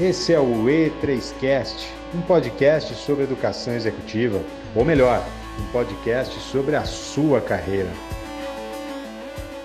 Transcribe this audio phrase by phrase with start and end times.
[0.00, 4.42] Esse é o E3Cast, um podcast sobre educação executiva,
[4.74, 5.22] ou melhor,
[5.58, 7.90] um podcast sobre a sua carreira.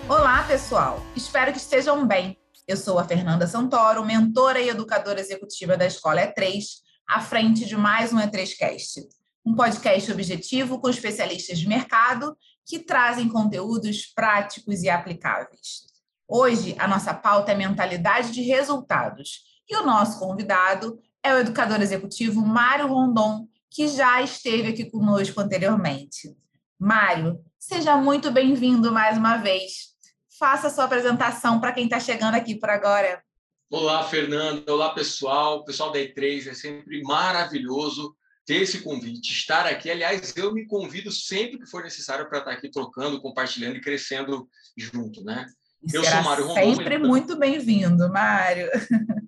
[0.10, 1.02] Olá, pessoal.
[1.16, 2.38] Espero que estejam bem.
[2.68, 6.66] Eu sou a Fernanda Santoro, mentora e educadora executiva da Escola E3,
[7.08, 9.04] à frente de mais um E3Cast,
[9.46, 15.86] um podcast objetivo com especialistas de mercado que trazem conteúdos práticos e aplicáveis.
[16.28, 19.55] Hoje, a nossa pauta é mentalidade de resultados.
[19.68, 25.42] E o nosso convidado é o educador executivo Mário Rondon, que já esteve aqui conosco
[25.42, 26.36] anteriormente.
[26.80, 29.96] Mário, seja muito bem-vindo mais uma vez.
[30.38, 33.24] Faça a sua apresentação para quem está chegando aqui por agora.
[33.72, 34.72] Olá, Fernanda.
[34.72, 35.66] Olá, pessoal.
[35.66, 39.90] Pessoal da E3, é sempre maravilhoso ter esse convite, estar aqui.
[39.90, 44.48] Aliás, eu me convido sempre que for necessário para estar aqui trocando, compartilhando e crescendo
[44.78, 45.48] junto, né?
[45.92, 46.76] Eu sou Mário Rondon.
[46.76, 48.70] Sempre muito bem-vindo, Mário.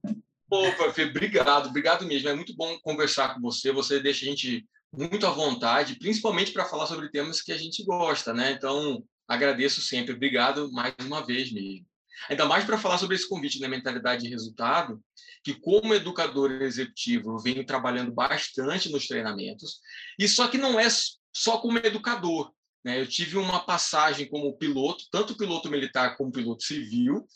[0.49, 2.29] Opa, Fê, obrigado, obrigado mesmo.
[2.29, 3.71] É muito bom conversar com você.
[3.71, 7.83] Você deixa a gente muito à vontade, principalmente para falar sobre temas que a gente
[7.83, 8.51] gosta, né?
[8.51, 10.13] Então, agradeço sempre.
[10.13, 11.85] Obrigado mais uma vez mesmo.
[12.29, 13.75] Ainda mais para falar sobre esse convite da né?
[13.75, 14.99] mentalidade de resultado,
[15.43, 19.79] que como educador executivo eu venho trabalhando bastante nos treinamentos,
[20.17, 20.87] e só que não é
[21.31, 22.51] só como educador.
[22.83, 22.99] Né?
[22.99, 27.27] Eu tive uma passagem como piloto, tanto piloto militar como piloto civil,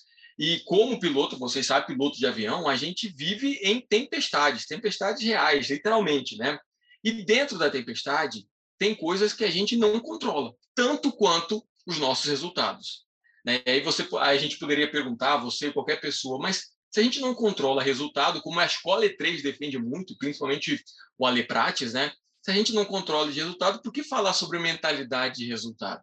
[0.41, 5.69] e como piloto, vocês sabem, piloto de avião, a gente vive em tempestades, tempestades reais,
[5.69, 6.57] literalmente, né?
[7.03, 8.47] E dentro da tempestade
[8.79, 13.05] tem coisas que a gente não controla, tanto quanto os nossos resultados.
[13.45, 13.61] Né?
[13.63, 17.35] E aí você, a gente poderia perguntar, você, qualquer pessoa, mas se a gente não
[17.35, 20.83] controla resultado, como a escola E3 defende muito, principalmente
[21.19, 22.11] o Ale Prates, né?
[22.41, 26.01] Se a gente não controla de resultado, por que falar sobre mentalidade de resultado?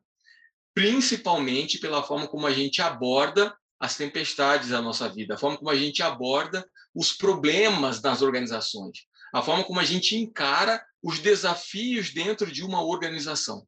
[0.72, 5.70] Principalmente pela forma como a gente aborda as tempestades da nossa vida, a forma como
[5.70, 12.12] a gente aborda os problemas das organizações, a forma como a gente encara os desafios
[12.12, 13.66] dentro de uma organização.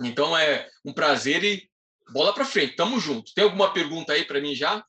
[0.00, 1.68] Então é um prazer e
[2.12, 3.32] bola para frente, tamo junto.
[3.34, 4.84] Tem alguma pergunta aí para mim já?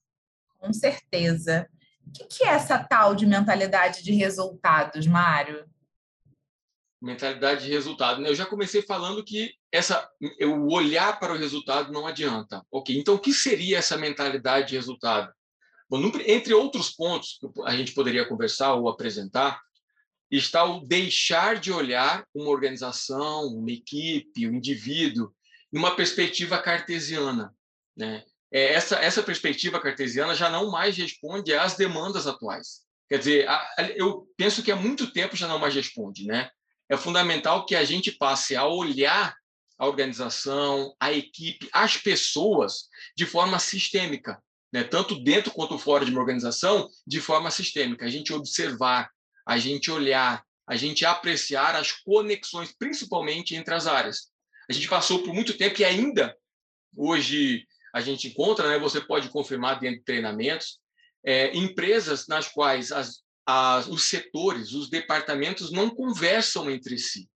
[0.59, 1.67] Com certeza.
[2.07, 5.65] O que é essa tal de mentalidade de resultados, Mário?
[7.03, 8.21] Mentalidade de resultado.
[8.21, 8.29] Né?
[8.29, 10.09] Eu já comecei falando que essa,
[10.41, 12.65] o olhar para o resultado não adianta.
[12.71, 15.29] Ok, então o que seria essa mentalidade de resultado?
[15.89, 19.61] Bom, entre outros pontos que a gente poderia conversar ou apresentar,
[20.31, 25.33] está o deixar de olhar uma organização, uma equipe, um indivíduo
[25.71, 27.53] numa perspectiva cartesiana.
[27.97, 28.23] Né?
[28.49, 32.83] É, essa, essa perspectiva cartesiana já não mais responde às demandas atuais.
[33.09, 33.47] Quer dizer,
[33.97, 36.25] eu penso que há muito tempo já não mais responde.
[36.25, 36.49] Né?
[36.89, 39.35] É fundamental que a gente passe a olhar
[39.77, 44.83] a organização, a equipe, as pessoas de forma sistêmica, né?
[44.83, 48.05] tanto dentro quanto fora de uma organização, de forma sistêmica.
[48.05, 49.09] A gente observar,
[49.45, 54.31] a gente olhar, a gente apreciar as conexões, principalmente entre as áreas.
[54.69, 56.35] A gente passou por muito tempo e ainda
[56.95, 60.79] hoje a gente encontra, né, você pode confirmar dentro de treinamentos,
[61.25, 67.29] é, empresas nas quais as, as, os setores, os departamentos não conversam entre si.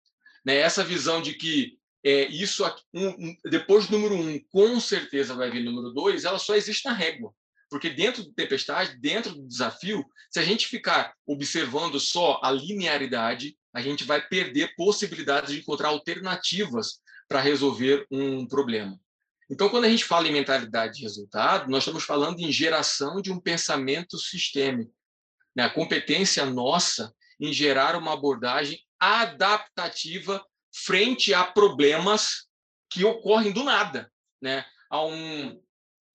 [0.45, 0.57] Né?
[0.57, 5.51] Essa visão de que é, isso um, um, depois do número um, com certeza vai
[5.51, 7.33] vir número dois, ela só existe na régua.
[7.71, 13.57] Porque dentro do tempestade, dentro do desafio, se a gente ficar observando só a linearidade,
[13.73, 18.99] a gente vai perder possibilidades de encontrar alternativas para resolver um problema.
[19.51, 23.33] Então, quando a gente fala em mentalidade de resultado, nós estamos falando em geração de
[23.33, 24.94] um pensamento sistêmico.
[25.57, 25.65] Né?
[25.65, 32.47] A competência nossa em gerar uma abordagem adaptativa frente a problemas
[32.91, 34.11] que ocorrem do nada,
[34.41, 34.65] né?
[34.91, 35.61] A um,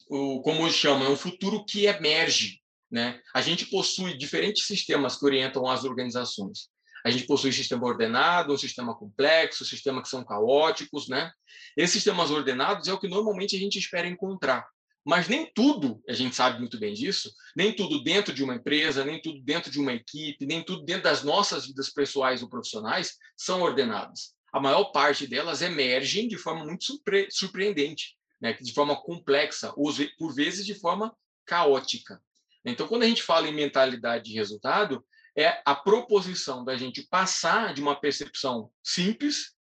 [0.10, 2.62] o, como chama, é um futuro que emerge,
[2.92, 3.22] né?
[3.34, 6.70] A gente possui diferentes sistemas que orientam as organizações.
[7.06, 11.32] A gente possui sistema ordenado, um sistema complexo, sistemas que são caóticos, né?
[11.78, 14.68] Esses sistemas ordenados é o que normalmente a gente espera encontrar.
[15.09, 19.03] Mas nem tudo, a gente sabe muito bem disso, nem tudo dentro de uma empresa,
[19.03, 23.18] nem tudo dentro de uma equipe, nem tudo dentro das nossas vidas pessoais ou profissionais
[23.36, 24.36] são ordenados.
[24.54, 28.54] A maior parte delas emergem de forma muito surpre surpreendente, né?
[28.54, 31.12] de forma complexa, ou por vezes de forma
[31.44, 32.22] caótica.
[32.63, 35.04] Então, quando a gente fala em mentalidade de resultado,
[35.36, 39.56] é a proposição da gente passar de uma percepção simples,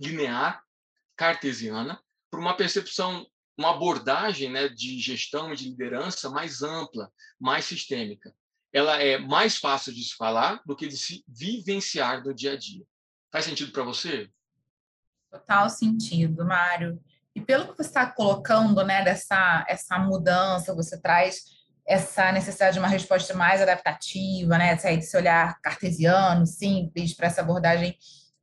[0.00, 0.60] linear,
[1.14, 3.24] cartesiana, para uma percepção,
[3.58, 8.32] uma abordagem né, de gestão e de liderança mais ampla, mais sistêmica.
[8.72, 12.56] Ela é mais fácil de se falar do que de se vivenciar no dia a
[12.56, 12.84] dia.
[13.32, 14.30] Faz sentido para você?
[15.30, 17.02] Total sentido, Mário.
[17.34, 22.78] E pelo que você está colocando, né, dessa essa mudança, você traz essa necessidade de
[22.78, 24.76] uma resposta mais adaptativa, né?
[24.76, 27.96] Sair desse olhar cartesiano, simples, para essa abordagem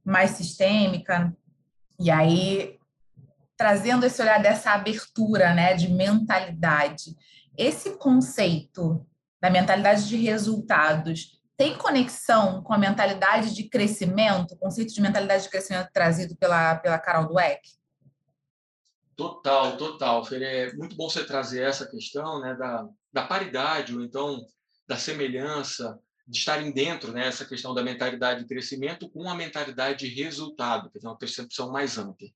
[0.04, 1.36] mais sistêmica.
[2.00, 2.75] E aí,
[3.58, 7.16] trazendo esse olhar dessa abertura, né, de mentalidade.
[7.58, 9.06] Esse conceito
[9.42, 15.44] da mentalidade de resultados tem conexão com a mentalidade de crescimento, o conceito de mentalidade
[15.44, 17.62] de crescimento trazido pela, pela Carol Dweck?
[19.16, 20.28] Total, total.
[20.34, 24.46] É muito bom você trazer essa questão né, da, da paridade, ou então
[24.86, 25.98] da semelhança,
[26.28, 30.90] de estarem dentro, né, essa questão da mentalidade de crescimento com a mentalidade de resultado,
[30.90, 32.28] que é uma percepção mais ampla.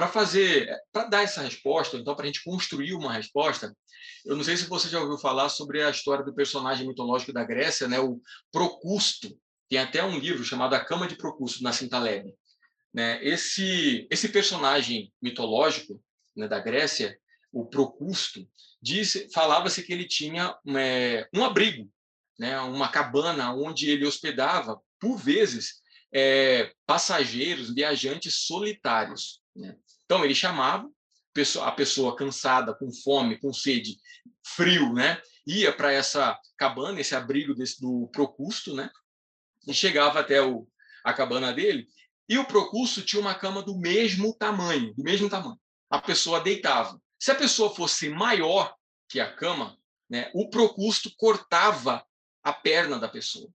[0.00, 3.76] Para fazer, para dar essa resposta, então para a gente construir uma resposta,
[4.24, 7.44] eu não sei se você já ouviu falar sobre a história do personagem mitológico da
[7.44, 8.18] Grécia, né, o
[8.50, 9.28] Procusto.
[9.68, 12.34] Tem até um livro chamado A Cama de Procusto na Cintaleb.
[12.94, 13.22] Né?
[13.22, 16.02] Esse esse personagem mitológico
[16.34, 17.14] né, da Grécia,
[17.52, 18.48] o Procusto,
[19.34, 21.86] falava-se que ele tinha é, um abrigo,
[22.38, 29.42] né, uma cabana onde ele hospedava, por vezes, é, passageiros, viajantes solitários.
[29.54, 29.76] Né?
[30.10, 30.90] Então, ele chamava
[31.62, 33.96] a pessoa cansada, com fome, com sede,
[34.44, 35.22] frio, né?
[35.46, 38.90] ia para essa cabana, esse abrigo desse, do Procusto, né?
[39.68, 40.66] e chegava até o,
[41.04, 41.86] a cabana dele,
[42.28, 45.56] e o Procusto tinha uma cama do mesmo tamanho, do mesmo tamanho
[45.88, 47.00] a pessoa deitava.
[47.16, 48.74] Se a pessoa fosse maior
[49.08, 49.78] que a cama,
[50.08, 52.04] né, o procusto cortava
[52.42, 53.48] a perna da pessoa.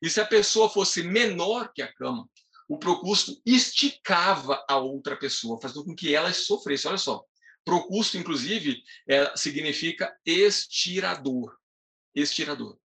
[0.00, 2.28] E se a pessoa fosse menor que a cama,
[2.68, 6.88] o procusto esticava a outra pessoa, fazendo com que ela sofresse.
[6.88, 7.24] Olha só,
[7.64, 11.56] procusto, inclusive, é, significa estirador.
[12.14, 12.78] Estirador.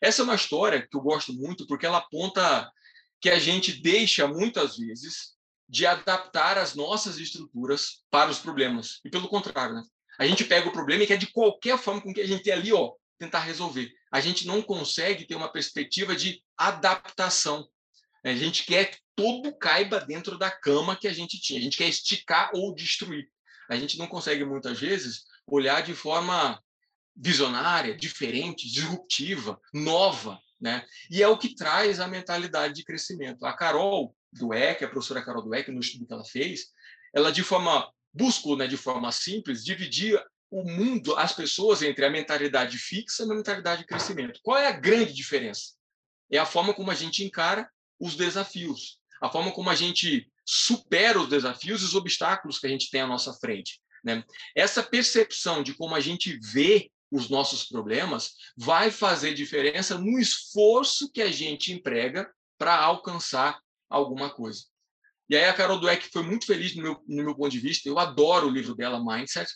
[0.00, 2.70] Essa é uma história que eu gosto muito porque ela aponta
[3.20, 5.36] que a gente deixa muitas vezes
[5.68, 9.00] de adaptar as nossas estruturas para os problemas.
[9.04, 9.82] E pelo contrário, né?
[10.18, 12.52] a gente pega o problema e quer de qualquer forma com que a gente tem
[12.52, 13.90] ali, ó, tentar resolver.
[14.10, 17.68] A gente não consegue ter uma perspectiva de adaptação.
[18.24, 21.58] A gente quer que tudo caiba dentro da cama que a gente tinha.
[21.58, 23.28] A gente quer esticar ou destruir.
[23.68, 26.62] A gente não consegue muitas vezes olhar de forma
[27.14, 30.84] visionária, diferente, disruptiva, nova, né?
[31.10, 33.44] E é o que traz a mentalidade de crescimento.
[33.44, 36.66] A Carol, Dweck, a professora Carol Dweck, no estudo que ela fez,
[37.14, 40.20] ela de forma buscou, né, de forma simples, dividir
[40.50, 44.40] o mundo, as pessoas entre a mentalidade fixa e a mentalidade de crescimento.
[44.42, 45.74] Qual é a grande diferença?
[46.30, 51.20] É a forma como a gente encara os desafios, a forma como a gente supera
[51.20, 53.80] os desafios e os obstáculos que a gente tem à nossa frente.
[54.04, 54.24] Né?
[54.56, 61.10] Essa percepção de como a gente vê os nossos problemas vai fazer diferença no esforço
[61.10, 63.58] que a gente emprega para alcançar
[63.88, 64.64] alguma coisa.
[65.28, 67.88] E aí a Carol Dweck foi muito feliz no meu, no meu ponto de vista.
[67.88, 69.50] Eu adoro o livro dela, Mindset.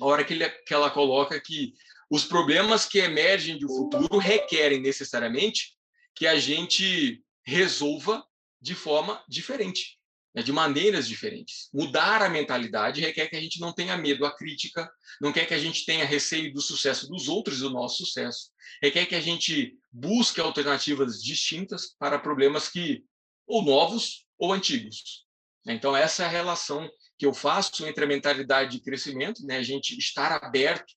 [0.00, 1.72] A hora que, ele, que ela coloca que
[2.10, 5.76] os problemas que emergem do futuro requerem necessariamente
[6.14, 8.22] que a gente resolva
[8.60, 9.98] de forma diferente,
[10.34, 10.42] né?
[10.42, 11.70] de maneiras diferentes.
[11.72, 15.54] Mudar a mentalidade requer que a gente não tenha medo à crítica, não quer que
[15.54, 18.50] a gente tenha receio do sucesso dos outros do nosso sucesso.
[18.82, 23.02] Requer que a gente busque alternativas distintas para problemas que
[23.46, 25.24] ou novos ou antigos.
[25.66, 29.62] Então, essa é a relação que eu faço entre a mentalidade de crescimento, né, a
[29.62, 30.94] gente estar aberto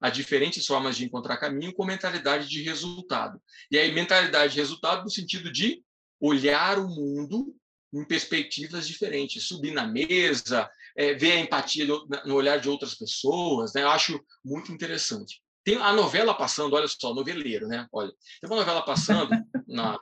[0.00, 3.40] a diferentes formas de encontrar caminho, com mentalidade de resultado.
[3.70, 5.82] E aí, mentalidade de resultado no sentido de
[6.24, 7.54] olhar o mundo
[7.92, 11.86] em perspectivas diferentes, subir na mesa, é, ver a empatia
[12.24, 13.82] no olhar de outras pessoas, né?
[13.82, 15.42] Eu acho muito interessante.
[15.62, 17.86] Tem a novela passando, olha só, noveleiro, né?
[17.92, 19.30] Olha, tem uma novela passando
[19.68, 19.98] na,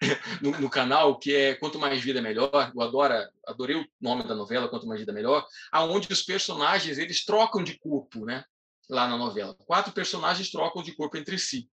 [0.42, 2.72] no, no, canal, que é Quanto Mais Vida Melhor.
[2.74, 3.14] Eu adoro,
[3.46, 7.78] adorei o nome da novela, Quanto Mais Vida Melhor, aonde os personagens eles trocam de
[7.78, 8.44] corpo, né?
[8.90, 9.54] Lá na novela.
[9.66, 11.68] Quatro personagens trocam de corpo entre si.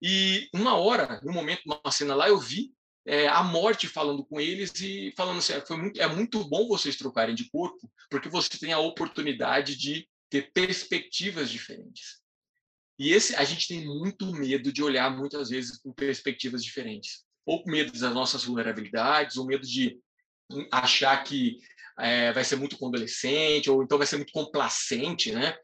[0.00, 2.72] E uma hora, no momento, uma cena lá, eu vi
[3.06, 6.96] é, a morte falando com eles e falando assim: foi muito, é muito bom vocês
[6.96, 12.20] trocarem de corpo, porque você tem a oportunidade de ter perspectivas diferentes.
[12.98, 17.62] E esse a gente tem muito medo de olhar muitas vezes com perspectivas diferentes ou
[17.66, 19.98] medo das nossas vulnerabilidades, ou medo de
[20.70, 21.58] achar que
[21.98, 25.56] é, vai ser muito condolescente, ou então vai ser muito complacente né,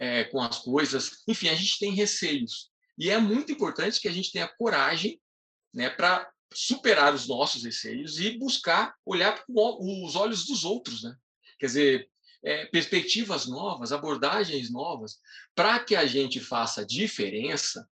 [0.00, 1.22] é, com as coisas.
[1.28, 2.70] Enfim, a gente tem receios.
[2.96, 5.20] E é muito importante que a gente tenha coragem
[5.72, 11.02] né, para superar os nossos receios e buscar olhar com os olhos dos outros.
[11.02, 11.16] Né?
[11.58, 12.10] Quer dizer,
[12.44, 15.18] é, perspectivas novas, abordagens novas,
[15.54, 17.88] para que a gente faça diferença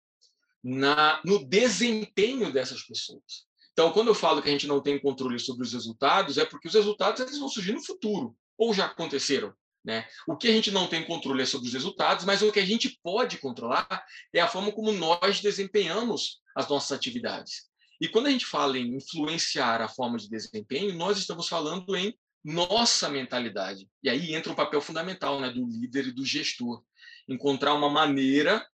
[0.63, 3.47] na, no desempenho dessas pessoas.
[3.71, 6.67] Então, quando eu falo que a gente não tem controle sobre os resultados, é porque
[6.67, 9.53] os resultados eles vão surgir no futuro, ou já aconteceram.
[9.85, 10.05] Né?
[10.27, 12.65] O que a gente não tem controle é sobre os resultados, mas o que a
[12.65, 14.03] gente pode controlar
[14.33, 17.68] é a forma como nós desempenhamos as nossas atividades.
[17.99, 22.17] E quando a gente fala em influenciar a forma de desempenho, nós estamos falando em
[22.43, 23.89] nossa mentalidade.
[24.01, 26.83] E aí entra um papel fundamental né, do líder e do gestor.
[27.27, 28.65] Encontrar uma maneira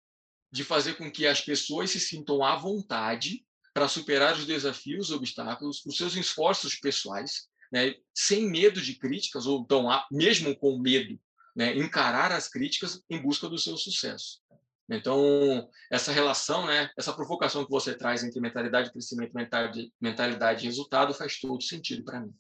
[0.52, 5.16] de fazer com que as pessoas se sintam à vontade para superar os desafios, os
[5.16, 11.19] obstáculos, os seus esforços pessoais, né, sem medo de críticas, ou então, mesmo com medo,
[11.57, 14.43] né, encarar as críticas em busca do seu sucesso.
[14.91, 20.61] Então, essa relação, né, essa provocação que você traz entre mentalidade de crescimento e mentalidade
[20.61, 22.35] de resultado faz todo sentido para mim.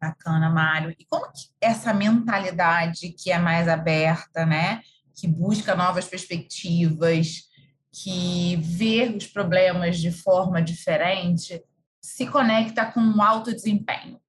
[0.00, 0.94] Bacana, Mário.
[0.98, 4.80] E como que essa mentalidade que é mais aberta, né,
[5.14, 7.50] que busca novas perspectivas,
[7.92, 11.62] que vê os problemas de forma diferente,
[12.00, 14.20] se conecta com um alto desempenho?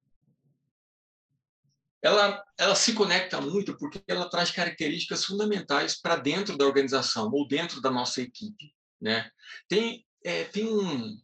[2.02, 7.48] Ela, ela se conecta muito porque ela traz características fundamentais para dentro da organização ou
[7.48, 8.74] dentro da nossa equipe.
[9.00, 9.30] Né?
[9.68, 11.18] Tem, é, tem um,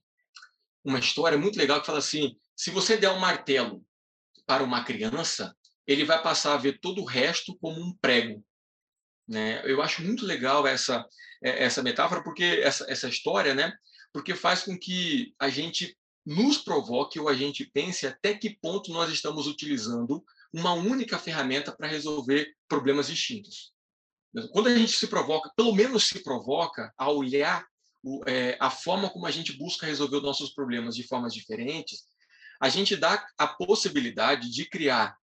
[0.84, 3.84] uma história muito legal que fala assim: se você der um martelo
[4.46, 5.56] para uma criança,
[5.86, 8.44] ele vai passar a ver todo o resto como um prego.
[9.28, 9.62] Né?
[9.66, 11.06] Eu acho muito legal essa
[11.42, 13.74] é, essa metáfora porque essa, essa história, né?
[14.12, 18.92] Porque faz com que a gente nos provoque ou a gente pense até que ponto
[18.92, 23.74] nós estamos utilizando uma única ferramenta para resolver problemas distintos.
[24.52, 27.66] Quando a gente se provoca, pelo menos se provoca a olhar
[28.04, 32.04] o, é, a forma como a gente busca resolver os nossos problemas de formas diferentes,
[32.60, 35.16] a gente dá a possibilidade de criar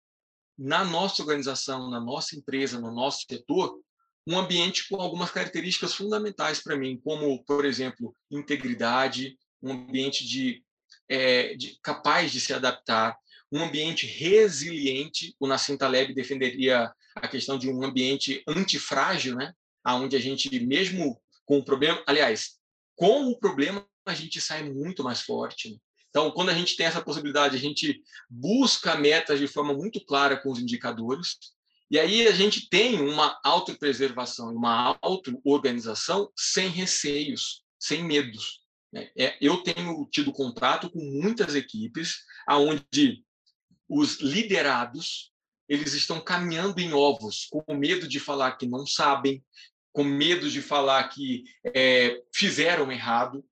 [0.56, 3.80] na nossa organização, na nossa empresa, no nosso setor,
[4.26, 10.64] um ambiente com algumas características fundamentais para mim, como, por exemplo, integridade, um ambiente de,
[11.08, 13.16] é, de, capaz de se adaptar,
[13.52, 15.34] um ambiente resiliente.
[15.38, 19.52] O Nassim Taleb defenderia a questão de um ambiente antifrágil, né?
[19.86, 22.58] Onde a gente, mesmo com o problema, aliás,
[22.96, 25.70] com o problema, a gente sai muito mais forte.
[25.70, 25.76] Né?
[26.08, 30.36] Então, quando a gente tem essa possibilidade, a gente busca metas de forma muito clara
[30.36, 31.36] com os indicadores,
[31.90, 38.60] e aí a gente tem uma autopreservação, uma auto-organização sem receios, sem medos.
[38.92, 39.10] Né?
[39.18, 42.16] É, eu tenho tido contato com muitas equipes
[42.48, 43.22] onde
[43.94, 45.32] os liderados
[45.68, 49.42] eles estão caminhando em ovos, com medo de falar que não sabem,
[49.92, 53.44] com medo de falar que é, fizeram errado,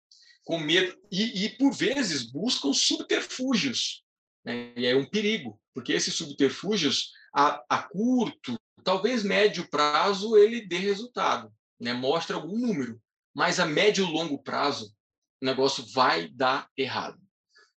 [0.42, 4.02] com medo e, e, por vezes buscam subterfúgios.
[4.44, 4.72] Né?
[4.76, 10.78] E é um perigo, porque esses subterfúgios a, a curto, talvez médio prazo, ele dê
[10.78, 11.92] resultado, né?
[11.92, 13.00] mostra algum número,
[13.34, 14.92] mas a médio e longo prazo,
[15.40, 17.20] o negócio vai dar errado.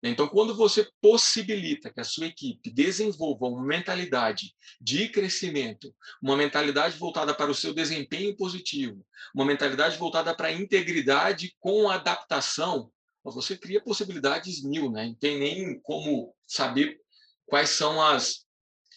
[0.03, 6.97] Então, quando você possibilita que a sua equipe desenvolva uma mentalidade de crescimento, uma mentalidade
[6.97, 9.05] voltada para o seu desempenho positivo,
[9.35, 12.91] uma mentalidade voltada para a integridade com adaptação,
[13.23, 15.07] você cria possibilidades mil, né?
[15.07, 16.99] Não tem nem como saber
[17.47, 18.47] quais são as,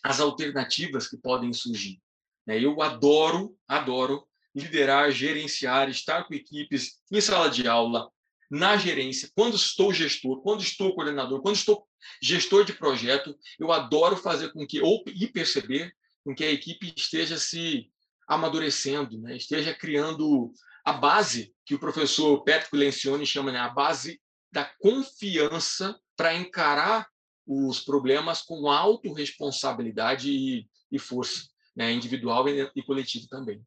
[0.01, 2.01] as alternativas que podem surgir.
[2.45, 2.63] Né?
[2.63, 8.10] Eu adoro, adoro liderar, gerenciar, estar com equipes em sala de aula,
[8.53, 11.88] na gerência, quando estou gestor, quando estou coordenador, quando estou
[12.22, 15.91] gestor de projeto, eu adoro fazer com que, ou e perceber
[16.24, 17.89] com que a equipe esteja se
[18.27, 19.36] amadurecendo, né?
[19.36, 20.53] esteja criando
[20.86, 23.57] a base que o professor Patrick Lencioni chama, né?
[23.57, 27.07] a base da confiança para encarar
[27.48, 33.65] os problemas com autorresponsabilidade e, e força, né, individual e, e coletivo também.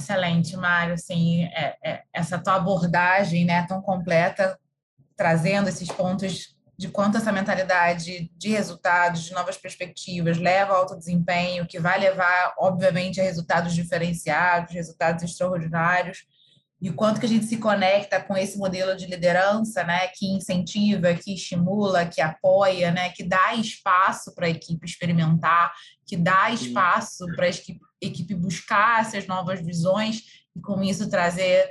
[0.00, 0.94] Excelente, Mário.
[0.94, 4.58] Assim, é, é, essa tua abordagem né, tão completa,
[5.14, 10.96] trazendo esses pontos de quanto essa mentalidade de resultados, de novas perspectivas, leva ao alto
[10.96, 16.24] desempenho, que vai levar, obviamente, a resultados diferenciados, resultados extraordinários
[16.80, 20.26] e o quanto que a gente se conecta com esse modelo de liderança, né, que
[20.26, 25.72] incentiva, que estimula, que apoia, né, que dá espaço para a equipe experimentar,
[26.06, 30.22] que dá espaço para a equipe, equipe buscar essas novas visões
[30.56, 31.68] e com isso trazer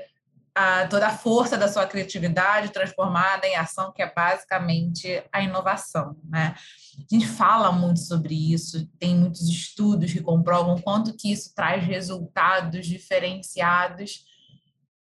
[0.54, 6.18] a, toda a força da sua criatividade transformada em ação, que é basicamente a inovação,
[6.24, 6.54] né?
[6.98, 11.84] A gente fala muito sobre isso, tem muitos estudos que comprovam quanto que isso traz
[11.84, 14.26] resultados diferenciados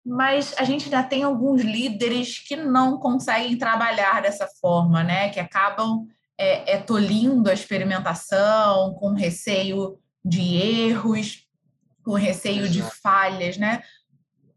[0.05, 5.29] mas a gente ainda tem alguns líderes que não conseguem trabalhar dessa forma, né?
[5.29, 6.05] Que acabam
[6.37, 11.47] é, é, tolindo a experimentação, com receio de erros,
[12.03, 13.81] com receio de falhas, né?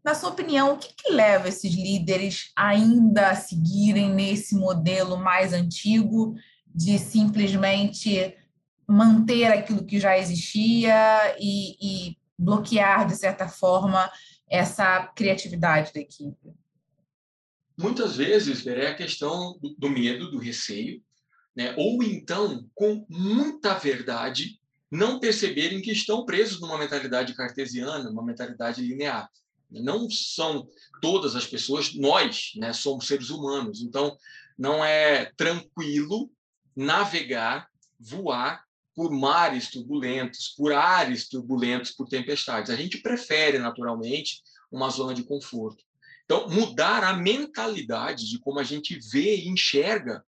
[0.03, 5.51] Na sua opinião, o que, que leva esses líderes ainda a seguirem nesse modelo mais
[5.51, 6.35] antigo
[6.67, 8.35] de simplesmente
[8.87, 11.75] manter aquilo que já existia e,
[12.09, 14.09] e bloquear, de certa forma,
[14.49, 16.53] essa criatividade da equipe?
[17.77, 21.01] Muitas vezes é a questão do medo, do receio,
[21.55, 21.73] né?
[21.77, 24.59] ou então, com muita verdade,
[24.91, 29.29] não perceberem que estão presos numa mentalidade cartesiana, uma mentalidade linear.
[29.69, 30.67] Não são
[31.01, 34.17] todas as pessoas, nós né, somos seres humanos, então
[34.57, 36.31] não é tranquilo
[36.75, 38.63] navegar, voar
[38.99, 42.69] por mares turbulentos, por ares turbulentos, por tempestades.
[42.69, 45.81] A gente prefere, naturalmente, uma zona de conforto.
[46.25, 50.21] Então, mudar a mentalidade de como a gente vê e enxerga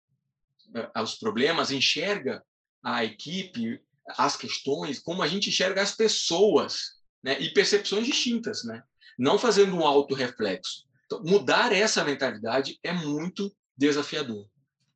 [0.73, 2.41] uh, os problemas, enxerga
[2.81, 3.81] a equipe,
[4.17, 7.37] as questões, como a gente enxerga as pessoas, né?
[7.41, 8.81] e percepções distintas, né?
[9.19, 10.85] não fazendo um auto-reflexo.
[11.07, 14.47] Então, mudar essa mentalidade é muito desafiador.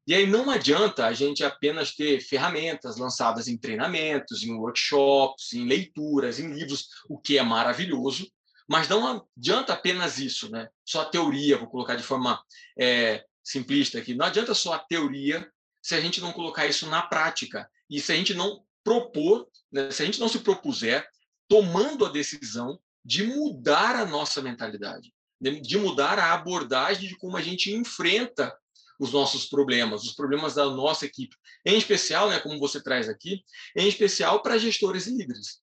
[0.07, 5.65] E aí não adianta a gente apenas ter ferramentas lançadas em treinamentos, em workshops, em
[5.65, 8.31] leituras, em livros, o que é maravilhoso,
[8.67, 10.69] mas não adianta apenas isso, né?
[10.83, 12.39] Só a teoria, vou colocar de forma
[12.77, 14.13] é, simplista aqui.
[14.13, 15.47] Não adianta só a teoria
[15.81, 19.91] se a gente não colocar isso na prática e se a gente não propor, né?
[19.91, 21.07] se a gente não se propuser
[21.47, 27.41] tomando a decisão de mudar a nossa mentalidade, de mudar a abordagem de como a
[27.41, 28.55] gente enfrenta
[28.99, 31.35] os nossos problemas, os problemas da nossa equipe.
[31.65, 33.43] Em especial, né, como você traz aqui,
[33.75, 35.61] em especial para gestores e líderes.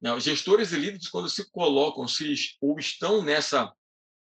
[0.00, 0.18] Né?
[0.20, 3.72] Gestores e líderes, quando se colocam se, ou estão nessa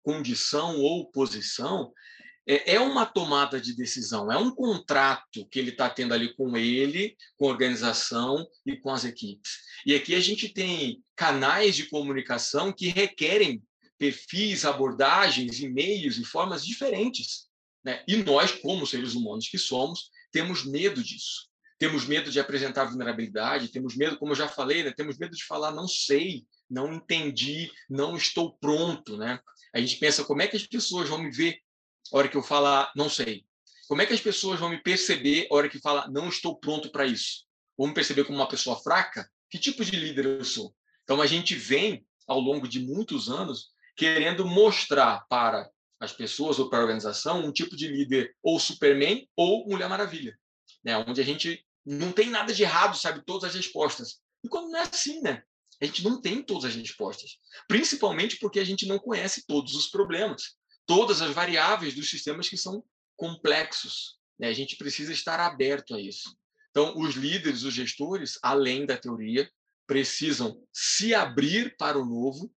[0.02, 1.92] condição ou posição,
[2.46, 6.56] é, é uma tomada de decisão, é um contrato que ele está tendo ali com
[6.56, 9.58] ele, com a organização e com as equipes.
[9.86, 13.62] E aqui a gente tem canais de comunicação que requerem
[13.98, 17.49] perfis, abordagens, e-mails e formas diferentes
[17.84, 18.04] né?
[18.06, 21.48] E nós, como seres humanos que somos, temos medo disso.
[21.78, 24.92] Temos medo de apresentar vulnerabilidade, temos medo, como eu já falei, né?
[24.92, 29.16] temos medo de falar não sei, não entendi, não estou pronto.
[29.16, 29.40] Né?
[29.74, 31.58] A gente pensa como é que as pessoas vão me ver
[32.12, 33.46] a hora que eu falar não sei.
[33.88, 36.90] Como é que as pessoas vão me perceber a hora que falar não estou pronto
[36.90, 37.44] para isso?
[37.76, 39.28] Vão me perceber como uma pessoa fraca?
[39.48, 40.74] Que tipo de líder eu sou?
[41.02, 45.68] Então a gente vem ao longo de muitos anos querendo mostrar para
[46.00, 50.36] as pessoas ou para a organização um tipo de líder ou Superman ou Mulher Maravilha,
[50.82, 50.96] né?
[50.96, 54.20] Onde a gente não tem nada de errado, sabe todas as respostas.
[54.42, 55.42] E quando não é assim, né?
[55.80, 59.88] A gente não tem todas as respostas, principalmente porque a gente não conhece todos os
[59.88, 62.84] problemas, todas as variáveis dos sistemas que são
[63.16, 64.18] complexos.
[64.38, 64.48] Né?
[64.48, 66.36] A gente precisa estar aberto a isso.
[66.70, 69.50] Então, os líderes, os gestores, além da teoria,
[69.86, 72.52] precisam se abrir para o novo,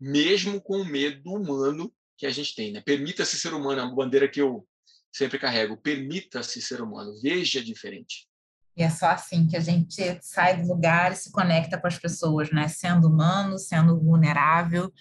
[0.00, 2.70] mesmo com o medo humano que a gente tem.
[2.70, 2.80] Né?
[2.80, 4.64] Permita-se ser humano, é uma bandeira que eu
[5.12, 5.76] sempre carrego.
[5.76, 8.28] Permita-se ser humano, veja diferente.
[8.76, 11.98] E é só assim que a gente sai do lugar e se conecta com as
[11.98, 12.68] pessoas, né?
[12.68, 14.92] Sendo humano, sendo vulnerável,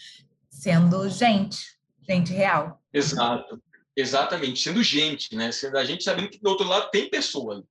[0.50, 1.60] sendo gente,
[2.10, 2.82] gente real.
[2.92, 3.62] Exato,
[3.96, 5.52] exatamente, sendo gente, né?
[5.52, 7.64] Sendo a gente sabendo que do outro lado tem pessoa.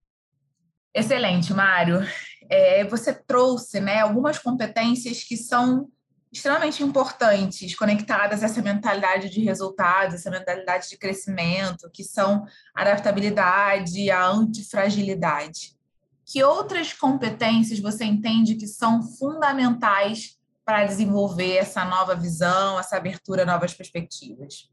[0.95, 2.07] Excelente, Mário.
[2.49, 5.91] É, você trouxe né, algumas competências que são
[6.33, 12.83] extremamente importantes, conectadas a essa mentalidade de resultados, essa mentalidade de crescimento, que são a
[12.83, 15.77] adaptabilidade e a antifragilidade.
[16.25, 23.43] Que outras competências você entende que são fundamentais para desenvolver essa nova visão, essa abertura
[23.43, 24.71] a novas perspectivas?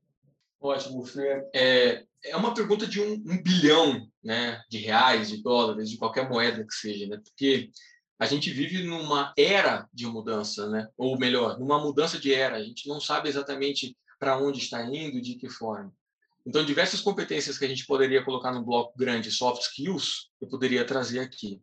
[0.62, 1.44] Ótimo, Fê.
[1.56, 6.30] É, é uma pergunta de um, um bilhão né, de reais, de dólares, de qualquer
[6.30, 7.18] moeda que seja, né?
[7.18, 7.72] porque
[8.20, 10.88] a gente vive numa era de mudança, né?
[10.98, 12.58] ou melhor, numa mudança de era.
[12.58, 15.94] A gente não sabe exatamente para onde está indo, de que forma.
[16.46, 20.86] Então, diversas competências que a gente poderia colocar no bloco grande, soft skills, eu poderia
[20.86, 21.62] trazer aqui.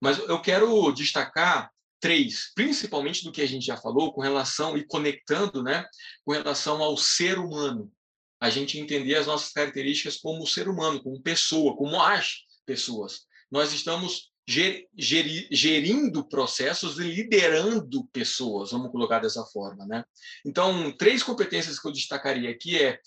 [0.00, 4.86] Mas eu quero destacar três, principalmente do que a gente já falou, com relação e
[4.86, 5.84] conectando, né,
[6.24, 7.90] com relação ao ser humano.
[8.38, 13.22] A gente entender as nossas características como ser humano, como pessoa, como as pessoas.
[13.50, 20.04] Nós estamos gerindo processos e liderando pessoas, vamos colocar dessa forma, né?
[20.44, 23.00] Então, três competências que eu destacaria aqui é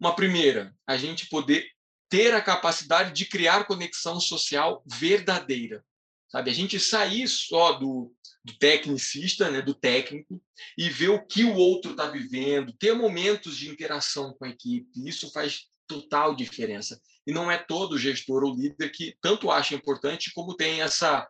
[0.00, 1.66] uma primeira, a gente poder
[2.08, 5.84] ter a capacidade de criar conexão social verdadeira,
[6.28, 6.50] sabe?
[6.50, 10.42] A gente sair só do, do tecnicista, né, do técnico,
[10.78, 14.88] e ver o que o outro está vivendo, ter momentos de interação com a equipe.
[15.06, 17.00] Isso faz total diferença.
[17.26, 21.26] E não é todo gestor ou líder que tanto acha importante como tem essa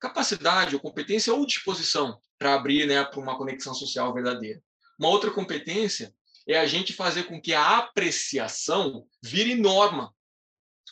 [0.00, 4.62] capacidade ou competência ou disposição para abrir né, para uma conexão social verdadeira.
[4.98, 6.14] Uma outra competência
[6.46, 10.12] é a gente fazer com que a apreciação vire norma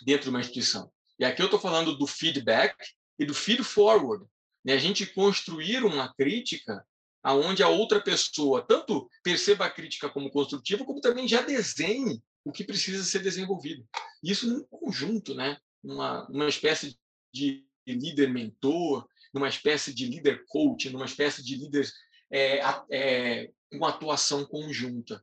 [0.04, 0.90] dentro de uma instituição.
[1.18, 2.74] E aqui eu estou falando do feedback
[3.18, 4.24] e do feed forward.
[4.64, 4.74] Né?
[4.74, 6.84] A gente construir uma crítica
[7.22, 12.52] aonde a outra pessoa tanto perceba a crítica como construtiva, como também já desenhe o
[12.52, 13.86] que precisa ser desenvolvido.
[14.22, 15.58] Isso num conjunto, né?
[15.82, 16.98] uma, uma espécie
[17.32, 21.88] de líder mentor, numa espécie de líder coach, numa espécie de líder
[22.30, 25.22] é, é, com atuação conjunta.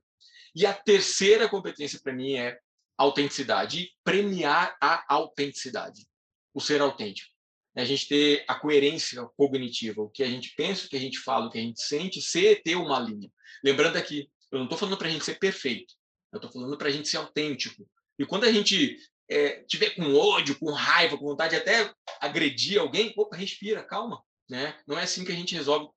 [0.56, 2.60] E a terceira competência para mim é
[2.98, 6.08] autenticidade e premiar a autenticidade,
[6.54, 7.32] o ser autêntico.
[7.76, 11.20] A gente ter a coerência cognitiva, o que a gente pensa, o que a gente
[11.20, 13.32] fala, o que a gente sente, ser ter uma linha.
[13.64, 15.94] Lembrando aqui, eu não estou falando para a gente ser perfeito,
[16.32, 17.88] eu estou falando para a gente ser autêntico.
[18.20, 18.98] E quando a gente
[19.30, 24.22] é, tiver com ódio, com raiva, com vontade de até agredir alguém, opa, respira, calma.
[24.50, 24.78] Né?
[24.88, 25.90] Não é assim que a gente resolve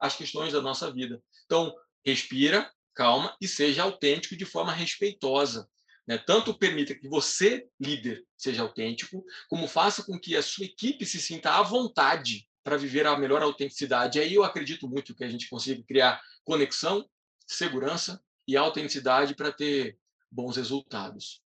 [0.00, 1.22] as questões da nossa vida.
[1.44, 5.68] Então, respira, calma e seja autêntico de forma respeitosa.
[6.06, 6.18] Né?
[6.18, 11.20] Tanto permita que você, líder, seja autêntico, como faça com que a sua equipe se
[11.20, 14.18] sinta à vontade para viver a melhor autenticidade.
[14.18, 17.08] Aí eu acredito muito que a gente consiga criar conexão,
[17.46, 19.98] segurança e autenticidade para ter
[20.30, 21.42] bons resultados.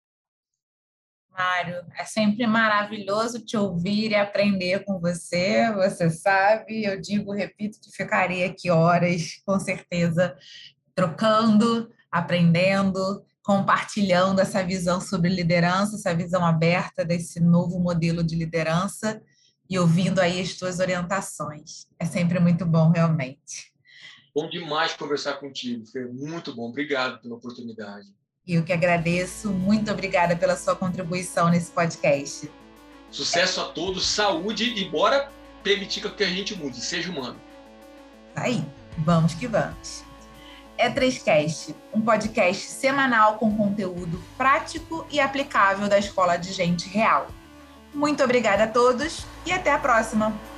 [1.30, 5.72] Mário, é sempre maravilhoso te ouvir e aprender com você.
[5.74, 10.36] Você sabe, eu digo, repito, que ficaria aqui horas, com certeza,
[10.96, 19.22] trocando, aprendendo compartilhando essa visão sobre liderança, essa visão aberta desse novo modelo de liderança
[19.70, 21.88] e ouvindo aí as tuas orientações.
[21.98, 23.74] É sempre muito bom, realmente.
[24.38, 26.69] Bom demais conversar contigo, foi muito bom.
[26.69, 28.06] Obrigado pela oportunidade.
[28.47, 29.50] Eu que agradeço.
[29.50, 32.47] Muito obrigada pela sua contribuição nesse podcast.
[33.10, 35.32] Sucesso a todos, saúde e bora
[35.63, 37.41] permitir que a gente mude, seja humano.
[38.36, 38.63] Aí,
[39.00, 40.06] vamos que vamos
[40.78, 47.28] é 3Cast, um podcast semanal com conteúdo prático e aplicável da Escola de Gente Real.
[47.91, 50.57] Muito obrigada a todos e até a próxima!